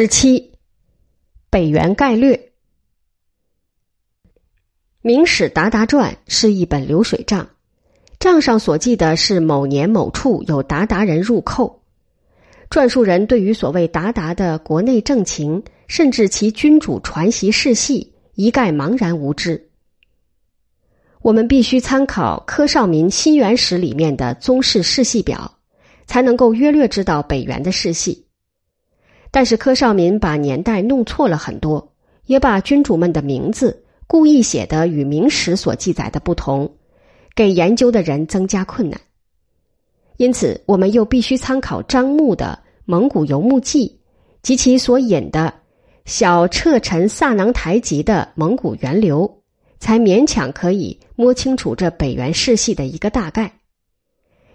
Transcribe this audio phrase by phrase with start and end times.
[0.00, 0.52] 十七，
[1.50, 2.36] 北元概略，
[5.02, 7.48] 《明史达达传》是一本流水账，
[8.20, 11.82] 账上所记的是某年某处有鞑靼人入寇，
[12.70, 19.68] 传述人对于所谓达达的国内政情，甚至其君主传习世系，一概茫然无知。
[21.22, 25.58] 我们必须参考柯少民《新元史》里面的宗室世系表，
[26.06, 28.27] 才能够约略知道北元的世系。
[29.30, 31.92] 但是柯少民把年代弄错了很多，
[32.26, 36.70] 也把君主们的名字故意写的与明史所记载的不同，
[37.34, 39.00] 给研究的人增加困难。
[40.16, 43.88] 因此，我们又必须参考张牧的《蒙古游牧记》
[44.42, 45.54] 及其所引的
[46.10, 49.42] 《小彻臣萨囊台集》的蒙古源流，
[49.78, 53.60] 才勉强可以摸清楚这北元世系的一个大概，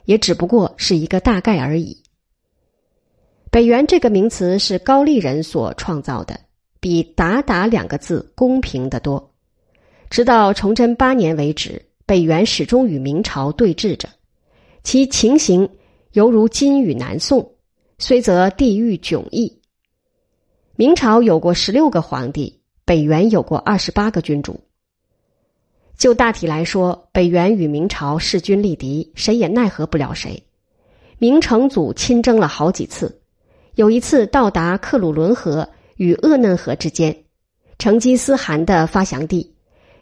[0.04, 2.02] 也只不过是一个大概而已。
[3.53, 6.40] 北元这个名词是高丽人所创造的，
[6.79, 9.32] 比“鞑靼”两个字公平得多。
[10.10, 14.10] 直到崇祯八年为止，北元始终与明朝对峙着，
[14.84, 15.70] 其情形
[16.13, 17.48] 犹如金与南宋，
[17.99, 19.62] 虽则地域迥异。
[20.76, 24.60] 明朝有过十六个皇帝，北元有过二十八个君主。
[25.95, 30.41] 就大体来说，北元与明朝势均力敌，谁也奈何不了谁。
[31.20, 33.20] 明成祖亲征了好几次。
[33.76, 37.16] 有一次到达克鲁伦河与鄂嫩河之间，
[37.79, 39.52] 成吉思汗的发祥地，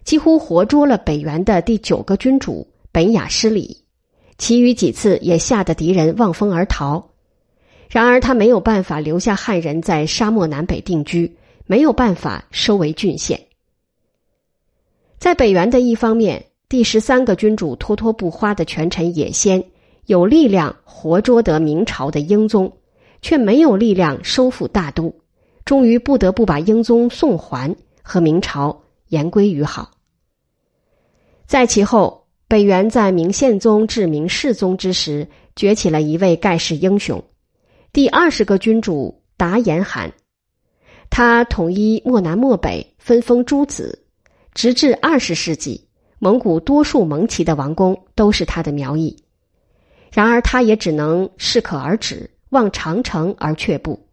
[0.04, 3.78] 几乎活捉了北元的第九个君主本雅失礼。
[4.38, 7.12] 其余几次也吓得敌人望风而逃。
[7.90, 13.40] 然而他没有办法留下汉人在沙漠南北定居，没有办法收为郡县。
[15.18, 19.64] 在北元的一方面，第十三个君主脱脱不花的权臣野先
[20.08, 22.74] 有力量活捉得明朝的英宗。
[23.22, 25.14] 却没有力量收复大都，
[25.66, 29.92] 终于不得不把英宗送还，和明朝言归于好。
[31.46, 37.24] 在其后，北元在明宪宗至明世宗之时，崛起了一位盖世英雄，
[37.94, 40.14] 第二十个君主达延汗。
[41.10, 44.06] 他统一漠南漠北，分封诸子，
[44.54, 45.88] 直至二十世纪，
[46.20, 49.16] 蒙古多数蒙旗的王宫都是他的苗裔。
[50.10, 52.30] 然而，他也只能适可而止。
[52.52, 54.08] 望长城而却步，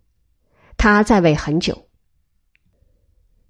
[0.77, 1.87] 他在位很久。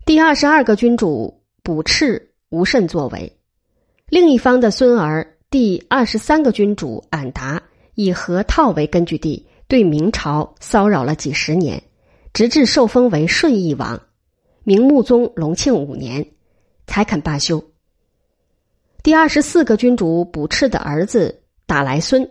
[0.07, 3.39] 第二十二个君主卜赤无甚作为，
[4.09, 7.63] 另一方的孙儿第二十三个君主俺答
[7.95, 11.83] 以河套为根据地，对明朝骚扰了几十年，
[12.33, 14.01] 直至受封为顺义王，
[14.65, 16.27] 明穆宗隆庆五年
[16.87, 17.63] 才肯罢休。
[19.03, 22.31] 第二十四个君主卜赤的儿子打来孙。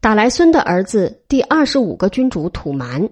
[0.00, 3.06] 打来孙的儿子第二十五个君主土蛮，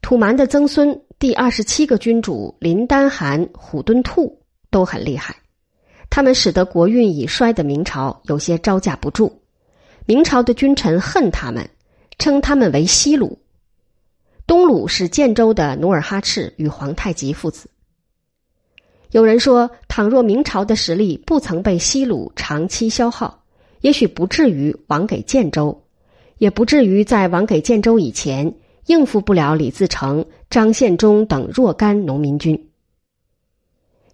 [0.00, 4.40] 土蛮的曾孙第二十七个君主林丹汗虎敦兔
[4.70, 5.34] 都很厉害，
[6.08, 9.42] 他们使得国运已衰的明朝有些招架不住。
[10.06, 11.68] 明朝的君臣恨他们，
[12.20, 13.36] 称他们为西鲁。
[14.46, 17.68] 东鲁是建州的努尔哈赤与皇太极父子。
[19.10, 23.39] 有人说，倘若明朝的实力不曾被西鲁长期消耗。
[23.80, 25.82] 也许不至于亡给建州，
[26.38, 28.54] 也不至于在亡给建州以前
[28.86, 32.68] 应付不了李自成、张献忠等若干农民军。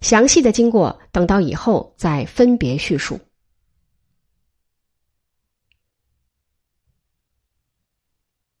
[0.01, 3.19] 详细的经过，等到以后再分别叙述。